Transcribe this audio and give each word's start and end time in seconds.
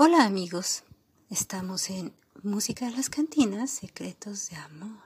Hola 0.00 0.22
amigos, 0.22 0.84
estamos 1.28 1.90
en 1.90 2.14
Música 2.44 2.86
de 2.86 2.92
las 2.92 3.10
Cantinas, 3.10 3.68
Secretos 3.72 4.48
de 4.48 4.54
Amor. 4.54 5.02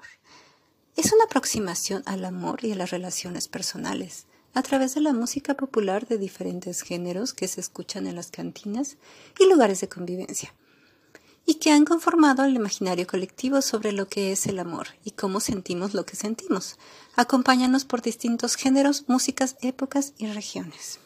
Es 0.96 1.14
una 1.14 1.24
aproximación 1.24 2.02
al 2.04 2.26
amor 2.26 2.62
y 2.62 2.72
a 2.72 2.74
las 2.74 2.90
relaciones 2.90 3.48
personales 3.48 4.26
a 4.52 4.60
través 4.60 4.94
de 4.94 5.00
la 5.00 5.14
música 5.14 5.54
popular 5.54 6.06
de 6.06 6.18
diferentes 6.18 6.82
géneros 6.82 7.32
que 7.32 7.48
se 7.48 7.62
escuchan 7.62 8.06
en 8.06 8.16
las 8.16 8.30
cantinas 8.30 8.98
y 9.40 9.48
lugares 9.48 9.80
de 9.80 9.88
convivencia, 9.88 10.54
y 11.46 11.54
que 11.54 11.70
han 11.70 11.86
conformado 11.86 12.44
el 12.44 12.54
imaginario 12.54 13.06
colectivo 13.06 13.62
sobre 13.62 13.92
lo 13.92 14.08
que 14.08 14.30
es 14.30 14.46
el 14.46 14.58
amor 14.58 14.88
y 15.04 15.12
cómo 15.12 15.40
sentimos 15.40 15.94
lo 15.94 16.04
que 16.04 16.16
sentimos. 16.16 16.76
Acompáñanos 17.16 17.86
por 17.86 18.02
distintos 18.02 18.56
géneros, 18.56 19.08
músicas, 19.08 19.56
épocas 19.62 20.12
y 20.18 20.26
regiones. 20.26 20.98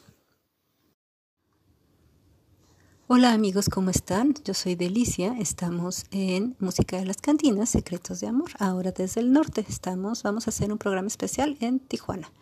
Hola 3.08 3.32
amigos, 3.32 3.68
¿cómo 3.68 3.90
están? 3.90 4.34
Yo 4.44 4.52
soy 4.52 4.74
Delicia, 4.74 5.36
estamos 5.38 6.06
en 6.10 6.56
Música 6.58 6.98
de 6.98 7.04
las 7.06 7.18
Cantinas, 7.18 7.70
Secretos 7.70 8.18
de 8.18 8.26
Amor. 8.26 8.50
Ahora 8.58 8.90
desde 8.90 9.20
el 9.20 9.32
norte 9.32 9.64
estamos, 9.68 10.24
vamos 10.24 10.48
a 10.48 10.50
hacer 10.50 10.72
un 10.72 10.78
programa 10.78 11.06
especial 11.06 11.56
en 11.60 11.78
Tijuana. 11.78 12.32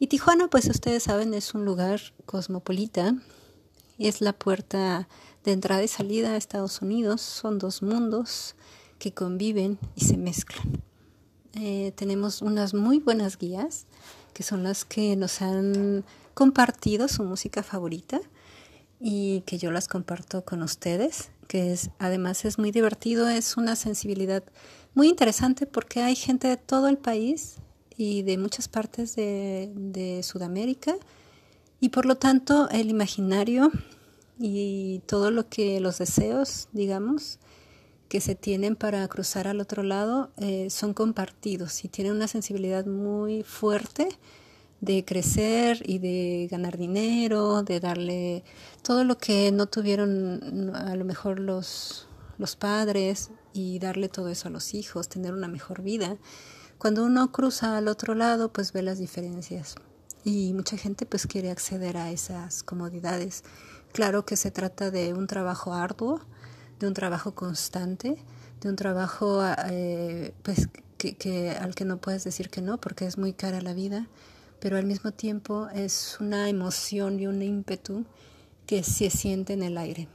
Y 0.00 0.08
Tijuana, 0.08 0.48
pues 0.48 0.68
ustedes 0.68 1.04
saben, 1.04 1.32
es 1.32 1.54
un 1.54 1.64
lugar 1.64 2.00
cosmopolita, 2.26 3.14
es 4.00 4.20
la 4.20 4.32
puerta 4.32 5.06
de 5.44 5.52
entrada 5.52 5.84
y 5.84 5.88
salida 5.88 6.32
a 6.32 6.36
Estados 6.36 6.82
Unidos, 6.82 7.20
son 7.20 7.60
dos 7.60 7.80
mundos 7.80 8.56
que 8.98 9.14
conviven 9.14 9.78
y 9.94 10.06
se 10.06 10.16
mezclan. 10.16 10.82
Eh, 11.54 11.92
tenemos 11.94 12.42
unas 12.42 12.74
muy 12.74 12.98
buenas 12.98 13.38
guías, 13.38 13.86
que 14.34 14.42
son 14.42 14.64
las 14.64 14.84
que 14.84 15.14
nos 15.14 15.40
han 15.40 16.04
compartido 16.34 17.06
su 17.06 17.22
música 17.22 17.62
favorita 17.62 18.20
y 19.00 19.42
que 19.42 19.58
yo 19.58 19.70
las 19.70 19.88
comparto 19.88 20.44
con 20.44 20.62
ustedes, 20.62 21.30
que 21.46 21.72
es 21.72 21.90
además 21.98 22.44
es 22.44 22.58
muy 22.58 22.70
divertido, 22.70 23.28
es 23.28 23.56
una 23.56 23.76
sensibilidad 23.76 24.42
muy 24.94 25.08
interesante 25.08 25.66
porque 25.66 26.02
hay 26.02 26.16
gente 26.16 26.48
de 26.48 26.56
todo 26.56 26.88
el 26.88 26.98
país 26.98 27.56
y 27.96 28.22
de 28.22 28.38
muchas 28.38 28.68
partes 28.68 29.16
de, 29.16 29.70
de 29.74 30.22
Sudamérica 30.22 30.96
y 31.80 31.90
por 31.90 32.06
lo 32.06 32.16
tanto 32.16 32.68
el 32.70 32.90
imaginario 32.90 33.70
y 34.38 35.00
todo 35.06 35.30
lo 35.30 35.48
que 35.48 35.80
los 35.80 35.98
deseos, 35.98 36.68
digamos, 36.72 37.38
que 38.08 38.20
se 38.20 38.34
tienen 38.34 38.76
para 38.76 39.06
cruzar 39.08 39.46
al 39.46 39.60
otro 39.60 39.82
lado 39.82 40.30
eh, 40.38 40.70
son 40.70 40.94
compartidos 40.94 41.84
y 41.84 41.88
tienen 41.88 42.14
una 42.14 42.28
sensibilidad 42.28 42.86
muy 42.86 43.42
fuerte 43.42 44.08
de 44.80 45.04
crecer 45.04 45.82
y 45.84 45.98
de 45.98 46.48
ganar 46.50 46.78
dinero, 46.78 47.62
de 47.62 47.80
darle 47.80 48.44
todo 48.82 49.04
lo 49.04 49.18
que 49.18 49.50
no 49.50 49.66
tuvieron 49.66 50.72
a 50.74 50.94
lo 50.94 51.04
mejor 51.04 51.40
los, 51.40 52.06
los 52.38 52.56
padres 52.56 53.30
y 53.52 53.78
darle 53.80 54.08
todo 54.08 54.28
eso 54.28 54.48
a 54.48 54.50
los 54.50 54.74
hijos, 54.74 55.08
tener 55.08 55.32
una 55.32 55.48
mejor 55.48 55.82
vida. 55.82 56.16
Cuando 56.78 57.04
uno 57.04 57.32
cruza 57.32 57.76
al 57.76 57.88
otro 57.88 58.14
lado, 58.14 58.52
pues 58.52 58.72
ve 58.72 58.82
las 58.82 58.98
diferencias 58.98 59.74
y 60.24 60.52
mucha 60.52 60.76
gente 60.76 61.06
pues 61.06 61.26
quiere 61.26 61.50
acceder 61.50 61.96
a 61.96 62.10
esas 62.10 62.62
comodidades. 62.62 63.42
Claro 63.92 64.24
que 64.24 64.36
se 64.36 64.52
trata 64.52 64.92
de 64.92 65.12
un 65.12 65.26
trabajo 65.26 65.74
arduo, 65.74 66.20
de 66.78 66.86
un 66.86 66.94
trabajo 66.94 67.34
constante, 67.34 68.22
de 68.60 68.68
un 68.68 68.76
trabajo 68.76 69.42
eh, 69.70 70.34
pues 70.44 70.68
que, 70.98 71.16
que, 71.16 71.50
al 71.50 71.74
que 71.74 71.84
no 71.84 71.96
puedes 71.96 72.22
decir 72.22 72.48
que 72.48 72.60
no 72.60 72.78
porque 72.78 73.06
es 73.06 73.18
muy 73.18 73.32
cara 73.32 73.60
la 73.60 73.72
vida 73.72 74.06
pero 74.60 74.76
al 74.76 74.86
mismo 74.86 75.12
tiempo 75.12 75.68
es 75.74 76.16
una 76.20 76.48
emoción 76.48 77.20
y 77.20 77.26
un 77.26 77.42
ímpetu 77.42 78.04
que 78.66 78.82
se 78.82 79.10
siente 79.10 79.54
en 79.54 79.62
el 79.62 79.78
aire. 79.78 80.08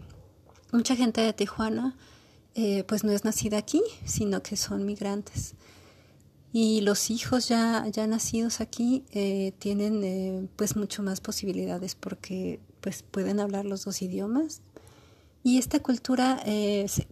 Mucha 0.71 0.95
gente 0.95 1.21
de 1.21 1.33
Tijuana 1.33 1.95
eh, 2.55 2.83
pues 2.83 3.03
no 3.03 3.11
es 3.11 3.25
nacida 3.25 3.57
aquí, 3.57 3.81
sino 4.05 4.43
que 4.43 4.55
son 4.57 4.85
migrantes. 4.85 5.55
Y 6.51 6.81
los 6.81 7.09
hijos 7.09 7.47
ya, 7.47 7.87
ya 7.87 8.05
nacidos 8.05 8.61
aquí 8.61 9.05
eh, 9.11 9.53
tienen 9.57 10.03
eh, 10.03 10.47
pues 10.55 10.75
mucho 10.75 11.01
más 11.01 11.19
posibilidades 11.19 11.95
porque 11.95 12.59
pues 12.79 13.01
pueden 13.01 13.39
hablar 13.39 13.65
los 13.65 13.85
dos 13.85 14.01
idiomas. 14.01 14.61
Y 15.43 15.57
esta 15.57 15.79
cultura 15.79 16.41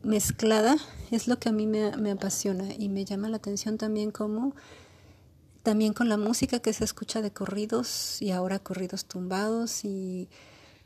mezclada 0.04 0.78
es 1.12 1.28
lo 1.28 1.38
que 1.38 1.50
a 1.50 1.52
mí 1.52 1.68
me, 1.68 1.98
me 1.98 2.12
apasiona 2.12 2.74
y 2.74 2.88
me 2.88 3.04
llama 3.04 3.28
la 3.28 3.38
atención 3.38 3.78
también 3.78 4.12
como 4.12 4.56
también 5.64 5.94
con 5.94 6.10
la 6.10 6.18
música 6.18 6.60
que 6.60 6.74
se 6.74 6.84
escucha 6.84 7.22
de 7.22 7.32
corridos 7.32 8.22
y 8.22 8.32
ahora 8.32 8.60
corridos 8.60 9.06
tumbados 9.06 9.86
y 9.86 10.28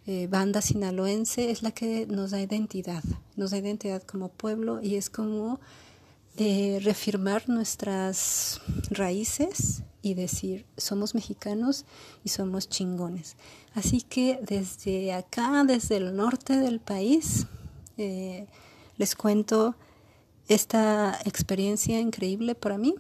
eh, 0.06 0.28
banda 0.30 0.62
sinaloense 0.62 1.50
es 1.50 1.64
la 1.64 1.72
que 1.72 2.06
nos 2.08 2.32
da 2.32 2.42
identidad, 2.42 3.04
nos 3.36 3.52
da 3.52 3.58
identidad 3.58 4.04
como 4.04 4.30
pueblo 4.30 4.82
y 4.82 4.96
es 4.96 5.10
como 5.10 5.60
eh, 6.38 6.80
reafirmar 6.84 7.48
nuestras 7.48 8.62
raíces 8.90 9.84
y 10.02 10.14
decir 10.14 10.66
somos 10.78 11.16
mexicanos 11.16 11.86
y 12.24 12.30
somos 12.30 12.70
chingones. 12.70 13.38
Así 13.74 14.02
que 14.02 14.40
desde 14.44 15.14
acá, 15.14 15.64
desde 15.66 15.98
el 15.98 16.16
norte 16.16 16.60
del 16.60 16.80
país, 16.80 17.48
eh, 17.98 18.46
les 18.98 19.16
cuento 19.16 19.76
esta 20.48 21.20
experiencia 21.26 22.00
increíble 22.00 22.54
para 22.54 22.78
mí 22.78 22.96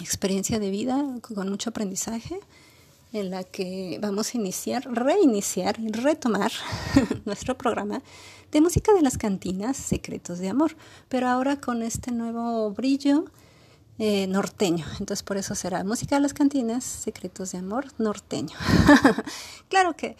experiencia 0.00 0.58
de 0.58 0.70
vida 0.70 1.04
con 1.20 1.48
mucho 1.48 1.70
aprendizaje 1.70 2.38
en 3.12 3.30
la 3.30 3.44
que 3.44 3.98
vamos 4.00 4.34
a 4.34 4.38
iniciar, 4.38 4.86
reiniciar 4.90 5.80
y 5.80 5.90
retomar 5.90 6.52
nuestro 7.24 7.58
programa 7.58 8.02
de 8.52 8.60
música 8.60 8.92
de 8.92 9.02
las 9.02 9.18
cantinas, 9.18 9.76
secretos 9.76 10.38
de 10.38 10.48
amor, 10.48 10.76
pero 11.08 11.28
ahora 11.28 11.60
con 11.60 11.82
este 11.82 12.12
nuevo 12.12 12.70
brillo 12.70 13.24
eh, 13.98 14.26
norteño. 14.26 14.86
Entonces 14.98 15.22
por 15.22 15.36
eso 15.36 15.54
será 15.54 15.84
música 15.84 16.16
de 16.16 16.22
las 16.22 16.34
cantinas, 16.34 16.84
secretos 16.84 17.52
de 17.52 17.58
amor 17.58 17.86
norteño. 17.98 18.56
claro 19.68 19.94
que 19.94 20.16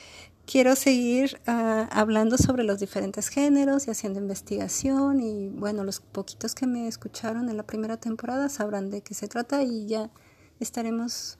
quiero 0.50 0.74
seguir 0.74 1.40
uh, 1.46 1.86
hablando 1.90 2.36
sobre 2.36 2.64
los 2.64 2.80
diferentes 2.80 3.28
géneros 3.28 3.86
y 3.86 3.92
haciendo 3.92 4.18
investigación 4.18 5.20
y 5.20 5.48
bueno, 5.48 5.84
los 5.84 6.00
poquitos 6.00 6.56
que 6.56 6.66
me 6.66 6.88
escucharon 6.88 7.48
en 7.48 7.56
la 7.56 7.62
primera 7.62 7.98
temporada 7.98 8.48
sabrán 8.48 8.90
de 8.90 9.00
qué 9.00 9.14
se 9.14 9.28
trata 9.28 9.62
y 9.62 9.86
ya 9.86 10.10
estaremos 10.58 11.38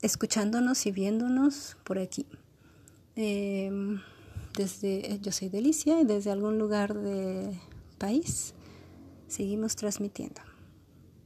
escuchándonos 0.00 0.86
y 0.86 0.92
viéndonos 0.92 1.76
por 1.82 1.98
aquí. 1.98 2.26
Eh, 3.16 3.70
desde 4.56 5.18
yo 5.20 5.32
soy 5.32 5.48
Delicia 5.48 6.00
y 6.00 6.04
desde 6.04 6.30
algún 6.30 6.56
lugar 6.56 6.94
del 6.94 7.58
país 7.98 8.54
seguimos 9.26 9.74
transmitiendo. 9.74 10.40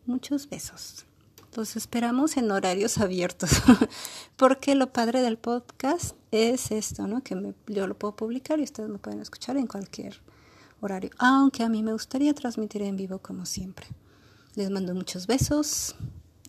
Muchos 0.06 0.48
besos. 0.48 1.04
Los 1.56 1.74
esperamos 1.74 2.36
en 2.36 2.50
horarios 2.50 2.98
abiertos, 2.98 3.50
porque 4.36 4.76
lo 4.76 4.92
padre 4.92 5.20
del 5.20 5.36
podcast 5.36 6.14
es 6.30 6.70
esto, 6.70 7.08
¿no? 7.08 7.22
Que 7.22 7.54
yo 7.66 7.86
lo 7.88 7.98
puedo 7.98 8.14
publicar 8.14 8.60
y 8.60 8.62
ustedes 8.62 8.88
me 8.88 8.98
pueden 8.98 9.20
escuchar 9.20 9.56
en 9.56 9.66
cualquier 9.66 10.20
horario, 10.80 11.10
aunque 11.18 11.64
a 11.64 11.68
mí 11.68 11.82
me 11.82 11.92
gustaría 11.92 12.34
transmitir 12.34 12.82
en 12.82 12.96
vivo 12.96 13.18
como 13.18 13.46
siempre. 13.46 13.86
Les 14.54 14.70
mando 14.70 14.94
muchos 14.94 15.26
besos 15.26 15.96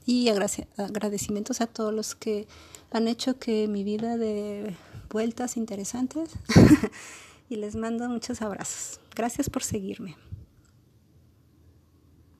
y 0.05 0.29
agradecimientos 0.29 1.61
a 1.61 1.67
todos 1.67 1.93
los 1.93 2.15
que 2.15 2.47
han 2.91 3.07
hecho 3.07 3.39
que 3.39 3.67
mi 3.67 3.83
vida 3.83 4.17
de 4.17 4.75
vueltas 5.09 5.57
interesantes 5.57 6.29
y 7.49 7.55
les 7.55 7.75
mando 7.75 8.07
muchos 8.09 8.41
abrazos. 8.41 8.99
Gracias 9.15 9.49
por 9.49 9.63
seguirme. 9.63 10.15